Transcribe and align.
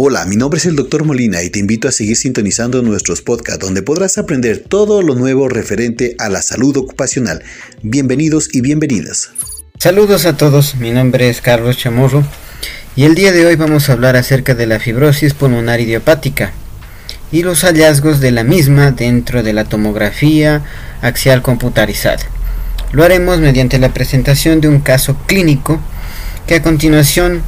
Hola, 0.00 0.24
mi 0.26 0.36
nombre 0.36 0.58
es 0.58 0.66
el 0.66 0.76
Dr. 0.76 1.04
Molina 1.04 1.42
y 1.42 1.50
te 1.50 1.58
invito 1.58 1.88
a 1.88 1.90
seguir 1.90 2.16
sintonizando 2.16 2.82
nuestros 2.82 3.20
podcasts 3.20 3.64
donde 3.64 3.82
podrás 3.82 4.16
aprender 4.16 4.58
todo 4.60 5.02
lo 5.02 5.16
nuevo 5.16 5.48
referente 5.48 6.14
a 6.20 6.28
la 6.28 6.40
salud 6.40 6.76
ocupacional. 6.76 7.42
Bienvenidos 7.82 8.48
y 8.52 8.60
bienvenidas. 8.60 9.30
Saludos 9.76 10.24
a 10.24 10.36
todos, 10.36 10.76
mi 10.76 10.92
nombre 10.92 11.28
es 11.28 11.40
Carlos 11.40 11.78
Chamorro 11.78 12.22
y 12.94 13.06
el 13.06 13.16
día 13.16 13.32
de 13.32 13.44
hoy 13.44 13.56
vamos 13.56 13.88
a 13.88 13.94
hablar 13.94 14.14
acerca 14.14 14.54
de 14.54 14.68
la 14.68 14.78
fibrosis 14.78 15.34
pulmonar 15.34 15.80
idiopática 15.80 16.52
y 17.32 17.42
los 17.42 17.62
hallazgos 17.62 18.20
de 18.20 18.30
la 18.30 18.44
misma 18.44 18.92
dentro 18.92 19.42
de 19.42 19.52
la 19.52 19.64
tomografía 19.64 20.62
axial 21.02 21.42
computarizada. 21.42 22.24
Lo 22.92 23.02
haremos 23.02 23.40
mediante 23.40 23.80
la 23.80 23.92
presentación 23.92 24.60
de 24.60 24.68
un 24.68 24.78
caso 24.78 25.16
clínico 25.26 25.80
que 26.46 26.54
a 26.54 26.62
continuación 26.62 27.42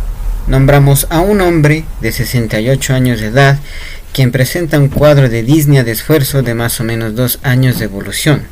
nombramos 0.50 1.06
a 1.10 1.20
un 1.20 1.40
hombre 1.40 1.84
de 2.00 2.10
68 2.10 2.92
años 2.92 3.20
de 3.20 3.28
edad 3.28 3.59
quien 4.12 4.32
presenta 4.32 4.80
un 4.80 4.88
cuadro 4.88 5.28
de 5.28 5.45
disnea 5.45 5.84
de 5.84 5.92
esfuerzo 5.92 6.42
de 6.42 6.54
más 6.54 6.80
o 6.80 6.84
menos 6.84 7.14
dos 7.14 7.38
años 7.45 7.78
de 7.78 7.84
evolución. 7.84 8.42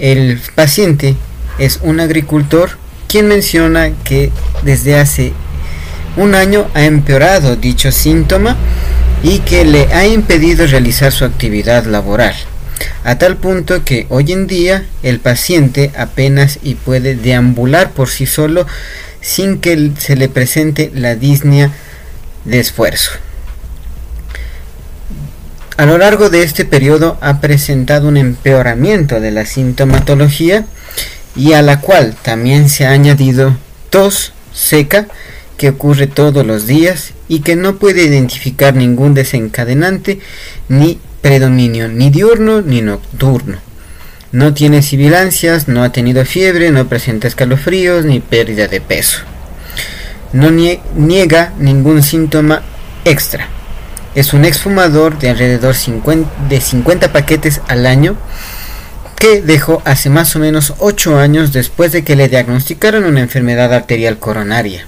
El 0.00 0.40
paciente 0.56 1.14
es 1.60 1.78
un 1.82 2.00
agricultor 2.00 2.70
quien 3.06 3.28
menciona 3.28 3.92
que 4.02 4.32
desde 4.64 4.98
hace 4.98 5.32
un 6.16 6.34
año 6.34 6.66
ha 6.74 6.84
empeorado 6.84 7.54
dicho 7.54 7.92
síntoma 7.92 8.56
y 9.22 9.38
que 9.38 9.64
le 9.64 9.86
ha 9.94 10.04
impedido 10.06 10.66
realizar 10.66 11.12
su 11.12 11.24
actividad 11.24 11.86
laboral, 11.86 12.34
a 13.04 13.18
tal 13.18 13.36
punto 13.36 13.84
que 13.84 14.06
hoy 14.08 14.32
en 14.32 14.46
día 14.46 14.86
el 15.02 15.20
paciente 15.20 15.90
apenas 15.96 16.58
y 16.62 16.74
puede 16.74 17.14
deambular 17.14 17.92
por 17.92 18.08
sí 18.08 18.26
solo 18.26 18.66
sin 19.20 19.58
que 19.58 19.92
se 19.98 20.16
le 20.16 20.28
presente 20.28 20.90
la 20.94 21.14
disnea 21.14 21.70
de 22.44 22.60
esfuerzo. 22.60 23.10
A 25.76 25.86
lo 25.86 25.98
largo 25.98 26.30
de 26.30 26.42
este 26.44 26.64
periodo 26.64 27.18
ha 27.20 27.40
presentado 27.40 28.06
un 28.06 28.16
empeoramiento 28.16 29.20
de 29.20 29.32
la 29.32 29.44
sintomatología 29.44 30.66
y 31.34 31.54
a 31.54 31.62
la 31.62 31.80
cual 31.80 32.14
también 32.22 32.68
se 32.68 32.86
ha 32.86 32.92
añadido 32.92 33.56
tos 33.90 34.32
seca 34.52 35.08
que 35.56 35.70
ocurre 35.70 36.06
todos 36.06 36.46
los 36.46 36.66
días 36.66 37.12
y 37.26 37.40
que 37.40 37.56
no 37.56 37.76
puede 37.76 38.04
identificar 38.04 38.74
ningún 38.74 39.14
desencadenante 39.14 40.20
ni 40.68 41.00
predominio 41.24 41.88
ni 41.88 42.10
diurno 42.10 42.60
ni 42.60 42.82
nocturno. 42.82 43.56
No 44.30 44.52
tiene 44.52 44.82
sibilancias, 44.82 45.68
no 45.68 45.82
ha 45.82 45.90
tenido 45.90 46.22
fiebre, 46.26 46.70
no 46.70 46.86
presenta 46.86 47.26
escalofríos 47.28 48.04
ni 48.04 48.20
pérdida 48.20 48.68
de 48.68 48.82
peso. 48.82 49.20
No 50.34 50.50
niega 50.50 51.54
ningún 51.58 52.02
síntoma 52.02 52.60
extra. 53.06 53.48
Es 54.14 54.34
un 54.34 54.44
exfumador 54.44 55.18
de 55.18 55.30
alrededor 55.30 55.74
de 56.50 56.60
50 56.60 57.12
paquetes 57.14 57.62
al 57.68 57.86
año 57.86 58.18
que 59.16 59.40
dejó 59.40 59.80
hace 59.86 60.10
más 60.10 60.36
o 60.36 60.40
menos 60.40 60.74
8 60.76 61.18
años 61.18 61.54
después 61.54 61.92
de 61.92 62.04
que 62.04 62.16
le 62.16 62.28
diagnosticaron 62.28 63.04
una 63.04 63.20
enfermedad 63.20 63.72
arterial 63.72 64.18
coronaria. 64.18 64.86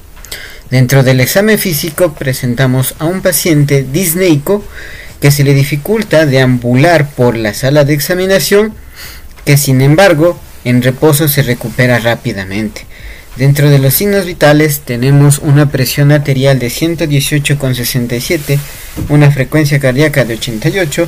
Dentro 0.70 1.02
del 1.02 1.20
examen 1.20 1.58
físico 1.58 2.12
presentamos 2.12 2.94
a 2.98 3.06
un 3.06 3.22
paciente 3.22 3.86
disneico 3.90 4.62
que 5.20 5.30
se 5.30 5.44
le 5.44 5.54
dificulta 5.54 6.26
deambular 6.26 7.08
por 7.10 7.36
la 7.36 7.54
sala 7.54 7.84
de 7.84 7.94
examinación 7.94 8.74
que 9.44 9.56
sin 9.56 9.80
embargo 9.80 10.38
en 10.64 10.82
reposo 10.82 11.28
se 11.28 11.42
recupera 11.42 11.98
rápidamente. 11.98 12.84
Dentro 13.36 13.70
de 13.70 13.78
los 13.78 13.94
signos 13.94 14.24
vitales 14.24 14.80
tenemos 14.80 15.38
una 15.38 15.70
presión 15.70 16.10
arterial 16.10 16.58
de 16.58 16.68
118,67, 16.68 18.58
una 19.10 19.30
frecuencia 19.30 19.78
cardíaca 19.78 20.24
de 20.24 20.34
88, 20.34 21.06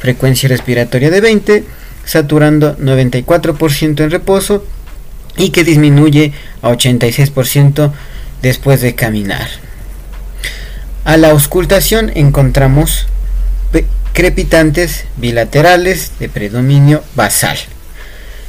frecuencia 0.00 0.48
respiratoria 0.48 1.10
de 1.10 1.20
20, 1.20 1.64
saturando 2.04 2.76
94% 2.78 4.00
en 4.00 4.10
reposo 4.10 4.64
y 5.36 5.50
que 5.50 5.64
disminuye 5.64 6.32
a 6.62 6.70
86% 6.70 7.92
después 8.40 8.80
de 8.80 8.94
caminar. 8.94 9.48
A 11.04 11.16
la 11.18 11.30
auscultación 11.30 12.10
encontramos 12.14 13.06
crepitantes 14.16 15.04
bilaterales 15.18 16.12
de 16.18 16.30
predominio 16.30 17.04
basal 17.14 17.58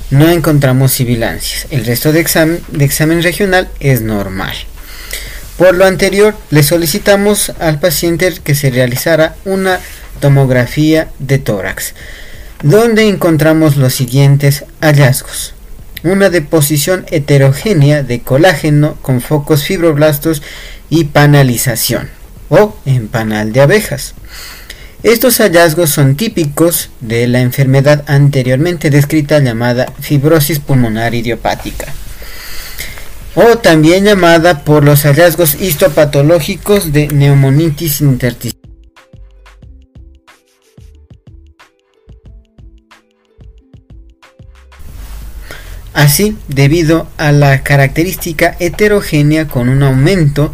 no 0.09 0.29
encontramos 0.29 0.93
sibilancias. 0.93 1.67
El 1.69 1.85
resto 1.85 2.13
de 2.13 2.21
examen, 2.21 2.61
de 2.69 2.85
examen 2.85 3.21
regional 3.21 3.69
es 3.81 4.01
normal. 4.01 4.55
Por 5.57 5.75
lo 5.75 5.85
anterior, 5.85 6.33
le 6.49 6.63
solicitamos 6.63 7.51
al 7.59 7.81
paciente 7.81 8.33
que 8.41 8.55
se 8.55 8.69
realizara 8.69 9.35
una 9.43 9.79
tomografía 10.21 11.09
de 11.19 11.39
tórax, 11.39 11.93
donde 12.63 13.09
encontramos 13.09 13.75
los 13.75 13.93
siguientes 13.93 14.63
hallazgos. 14.79 15.53
Una 16.03 16.29
deposición 16.29 17.05
heterogénea 17.11 18.03
de 18.03 18.21
colágeno 18.21 18.95
con 19.01 19.19
focos 19.19 19.65
fibroblastos 19.65 20.41
y 20.89 21.05
panalización 21.05 22.09
o 22.47 22.77
empanal 22.85 23.51
de 23.51 23.59
abejas. 23.59 24.13
Estos 25.07 25.37
hallazgos 25.37 25.91
son 25.91 26.17
típicos 26.17 26.89
de 26.99 27.27
la 27.27 27.39
enfermedad 27.39 28.03
anteriormente 28.07 28.89
descrita 28.89 29.39
llamada 29.39 29.85
fibrosis 30.01 30.59
pulmonar 30.59 31.15
idiopática 31.15 31.93
o 33.33 33.57
también 33.57 34.03
llamada 34.03 34.65
por 34.65 34.83
los 34.83 35.03
hallazgos 35.03 35.61
histopatológicos 35.61 36.91
de 36.91 37.07
neumonitis 37.07 38.01
intersticial. 38.01 38.61
Así, 45.93 46.35
debido 46.49 47.07
a 47.15 47.31
la 47.31 47.63
característica 47.63 48.57
heterogénea 48.59 49.47
con 49.47 49.69
un 49.69 49.83
aumento 49.83 50.51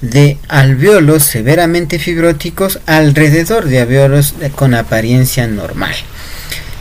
de 0.00 0.38
alveolos 0.48 1.24
severamente 1.24 1.98
fibróticos 1.98 2.80
alrededor 2.86 3.66
de 3.66 3.80
alveolos 3.80 4.34
con 4.54 4.74
apariencia 4.74 5.46
normal. 5.46 5.94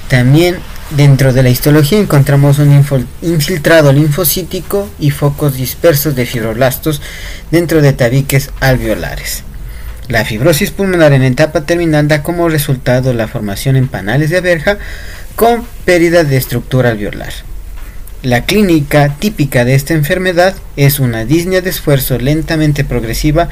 También 0.08 0.58
dentro 0.92 1.34
de 1.34 1.44
la 1.44 1.50
histología 1.50 2.00
encontramos 2.00 2.60
un 2.60 2.84
infiltrado 3.22 3.92
linfocítico 3.92 4.90
y 5.00 5.12
focos 5.12 5.56
dispersos 5.56 6.16
de 6.16 6.26
fibroblastos 6.26 7.02
dentro 7.52 7.82
de 7.82 7.94
tabiques 7.94 8.52
alveolares. 8.60 9.44
La 10.08 10.24
fibrosis 10.24 10.72
pulmonar 10.72 11.12
en 11.12 11.24
etapa 11.24 11.66
terminal 11.66 12.08
da 12.08 12.24
como 12.24 12.48
resultado 12.48 13.14
la 13.14 13.28
formación 13.28 13.76
en 13.76 13.90
panales 13.90 14.30
de 14.30 14.38
abeja 14.38 14.78
con 15.36 15.66
pérdida 15.84 16.24
de 16.24 16.38
estructura 16.38 16.92
alveolar. 16.92 17.34
La 18.28 18.44
clínica 18.44 19.16
típica 19.20 19.64
de 19.64 19.74
esta 19.74 19.94
enfermedad 19.94 20.54
es 20.76 21.00
una 21.00 21.24
disnea 21.24 21.62
de 21.62 21.70
esfuerzo 21.70 22.20
lentamente 22.20 22.84
progresiva 22.84 23.48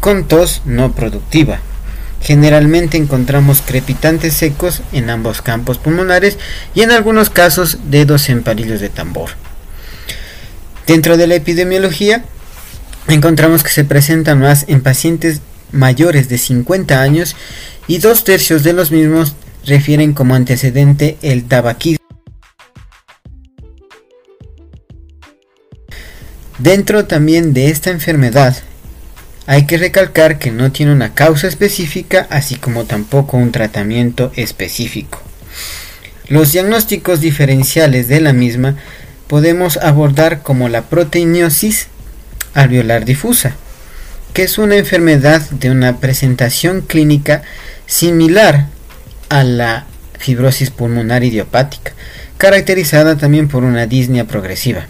con 0.00 0.26
tos 0.26 0.62
no 0.64 0.92
productiva. 0.92 1.58
Generalmente 2.22 2.96
encontramos 2.96 3.60
crepitantes 3.60 4.32
secos 4.32 4.80
en 4.92 5.10
ambos 5.10 5.42
campos 5.42 5.76
pulmonares 5.76 6.38
y 6.74 6.80
en 6.80 6.92
algunos 6.92 7.28
casos 7.28 7.76
dedos 7.90 8.30
en 8.30 8.42
palillos 8.42 8.80
de 8.80 8.88
tambor. 8.88 9.32
Dentro 10.86 11.18
de 11.18 11.26
la 11.26 11.34
epidemiología 11.34 12.24
encontramos 13.08 13.62
que 13.62 13.68
se 13.68 13.84
presentan 13.84 14.40
más 14.40 14.64
en 14.68 14.80
pacientes 14.80 15.42
mayores 15.72 16.30
de 16.30 16.38
50 16.38 17.02
años 17.02 17.36
y 17.86 17.98
dos 17.98 18.24
tercios 18.24 18.62
de 18.62 18.72
los 18.72 18.90
mismos 18.90 19.34
refieren 19.66 20.14
como 20.14 20.34
antecedente 20.34 21.18
el 21.20 21.44
tabaquismo 21.44 22.05
Dentro 26.58 27.04
también 27.04 27.52
de 27.52 27.68
esta 27.68 27.90
enfermedad 27.90 28.56
hay 29.46 29.66
que 29.66 29.76
recalcar 29.76 30.38
que 30.38 30.50
no 30.50 30.72
tiene 30.72 30.92
una 30.92 31.12
causa 31.12 31.48
específica 31.48 32.26
así 32.30 32.56
como 32.56 32.84
tampoco 32.84 33.36
un 33.36 33.52
tratamiento 33.52 34.32
específico. 34.36 35.20
Los 36.28 36.52
diagnósticos 36.52 37.20
diferenciales 37.20 38.08
de 38.08 38.20
la 38.20 38.32
misma 38.32 38.76
podemos 39.26 39.76
abordar 39.76 40.42
como 40.42 40.70
la 40.70 40.82
proteinosis 40.82 41.88
alveolar 42.54 43.04
difusa, 43.04 43.54
que 44.32 44.44
es 44.44 44.56
una 44.56 44.76
enfermedad 44.76 45.42
de 45.50 45.70
una 45.70 45.98
presentación 46.00 46.80
clínica 46.80 47.42
similar 47.86 48.66
a 49.28 49.44
la 49.44 49.86
fibrosis 50.18 50.70
pulmonar 50.70 51.22
idiopática, 51.22 51.92
caracterizada 52.38 53.16
también 53.16 53.46
por 53.48 53.62
una 53.62 53.86
disnea 53.86 54.24
progresiva. 54.24 54.86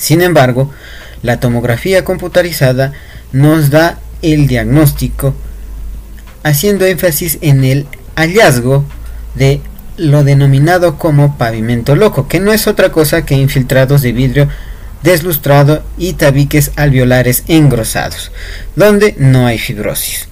Sin 0.00 0.22
embargo, 0.22 0.72
la 1.22 1.40
tomografía 1.40 2.04
computarizada 2.04 2.94
nos 3.32 3.68
da 3.68 4.00
el 4.22 4.46
diagnóstico 4.46 5.34
haciendo 6.42 6.86
énfasis 6.86 7.36
en 7.42 7.64
el 7.64 7.86
hallazgo 8.16 8.86
de 9.34 9.60
lo 9.98 10.24
denominado 10.24 10.96
como 10.96 11.36
pavimento 11.36 11.94
loco, 11.94 12.28
que 12.28 12.40
no 12.40 12.50
es 12.54 12.66
otra 12.66 12.90
cosa 12.90 13.26
que 13.26 13.34
infiltrados 13.34 14.00
de 14.00 14.12
vidrio 14.12 14.48
deslustrado 15.02 15.84
y 15.98 16.14
tabiques 16.14 16.72
alveolares 16.76 17.44
engrosados, 17.46 18.32
donde 18.76 19.14
no 19.18 19.46
hay 19.46 19.58
fibrosis. 19.58 20.28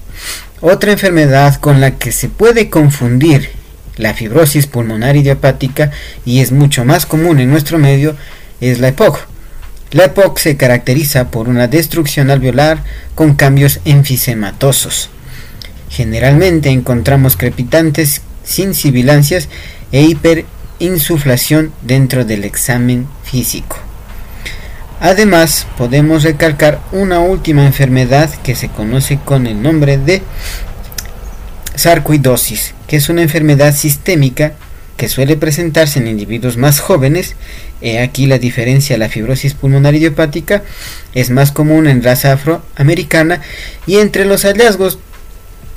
Otra 0.62 0.92
enfermedad 0.92 1.56
con 1.56 1.82
la 1.82 1.96
que 1.96 2.10
se 2.10 2.30
puede 2.30 2.70
confundir 2.70 3.50
la 3.98 4.14
fibrosis 4.14 4.66
pulmonar 4.66 5.16
idiopática 5.16 5.90
y 6.24 6.40
es 6.40 6.52
mucho 6.52 6.86
más 6.86 7.04
común 7.04 7.38
en 7.38 7.50
nuestro 7.50 7.78
medio 7.78 8.16
es 8.62 8.78
la 8.78 8.88
EPOC. 8.88 9.28
La 9.90 10.04
EPOC 10.04 10.38
se 10.38 10.56
caracteriza 10.58 11.30
por 11.30 11.48
una 11.48 11.66
destrucción 11.66 12.30
alveolar 12.30 12.84
con 13.14 13.34
cambios 13.34 13.80
enfisematosos. 13.86 15.08
Generalmente 15.88 16.68
encontramos 16.68 17.38
crepitantes 17.38 18.20
sin 18.44 18.74
sibilancias 18.74 19.48
e 19.90 20.02
hiperinsuflación 20.02 21.72
dentro 21.80 22.26
del 22.26 22.44
examen 22.44 23.08
físico. 23.24 23.78
Además, 25.00 25.66
podemos 25.78 26.22
recalcar 26.22 26.80
una 26.92 27.20
última 27.20 27.64
enfermedad 27.64 28.28
que 28.42 28.54
se 28.54 28.68
conoce 28.68 29.18
con 29.24 29.46
el 29.46 29.62
nombre 29.62 29.96
de 29.96 30.22
sarcoidosis, 31.76 32.74
que 32.86 32.96
es 32.96 33.08
una 33.08 33.22
enfermedad 33.22 33.74
sistémica 33.74 34.52
que 34.98 35.08
suele 35.08 35.36
presentarse 35.36 36.00
en 36.00 36.08
individuos 36.08 36.58
más 36.58 36.80
jóvenes. 36.80 37.36
He 37.80 38.00
aquí 38.00 38.26
la 38.26 38.38
diferencia, 38.38 38.98
la 38.98 39.08
fibrosis 39.08 39.54
pulmonar 39.54 39.94
idiopática 39.94 40.64
es 41.14 41.30
más 41.30 41.52
común 41.52 41.86
en 41.86 42.02
raza 42.02 42.32
afroamericana 42.32 43.40
y 43.86 43.98
entre 43.98 44.26
los 44.26 44.42
hallazgos 44.42 44.98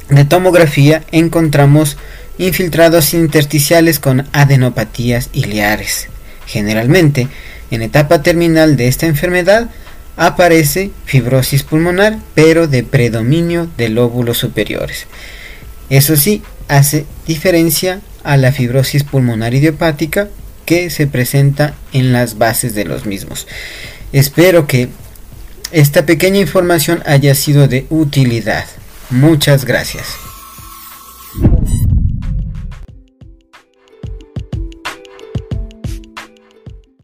de 0.09 0.25
tomografía 0.25 1.03
encontramos 1.11 1.97
infiltrados 2.39 3.13
intersticiales 3.13 3.99
con 3.99 4.27
adenopatías 4.33 5.29
iliares. 5.33 6.07
Generalmente, 6.47 7.27
en 7.69 7.83
etapa 7.83 8.23
terminal 8.23 8.75
de 8.75 8.87
esta 8.87 9.05
enfermedad 9.05 9.69
aparece 10.17 10.89
fibrosis 11.05 11.61
pulmonar, 11.61 12.17
pero 12.33 12.67
de 12.67 12.83
predominio 12.83 13.69
de 13.77 13.89
lóbulos 13.89 14.39
superiores. 14.39 15.05
Eso 15.91 16.15
sí, 16.15 16.41
hace 16.67 17.05
diferencia 17.27 18.01
a 18.23 18.37
la 18.37 18.51
fibrosis 18.51 19.03
pulmonar 19.03 19.53
idiopática 19.53 20.29
que 20.65 20.89
se 20.89 21.07
presenta 21.07 21.73
en 21.91 22.13
las 22.13 22.37
bases 22.37 22.75
de 22.75 22.85
los 22.85 23.05
mismos. 23.05 23.47
Espero 24.13 24.67
que 24.67 24.89
esta 25.71 26.05
pequeña 26.05 26.39
información 26.39 27.01
haya 27.05 27.33
sido 27.35 27.67
de 27.67 27.85
utilidad. 27.89 28.65
Muchas 29.09 29.65
gracias. 29.65 30.30